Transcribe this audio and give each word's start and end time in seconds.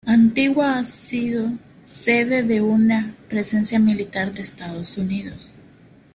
Antigua 0.07 0.79
ha 0.79 0.83
sido 0.83 1.51
sede 1.85 2.41
de 2.41 2.59
una 2.59 3.13
presencia 3.29 3.77
militar 3.77 4.31
de 4.31 4.41
Estados 4.41 4.97
Unidos. 4.97 5.53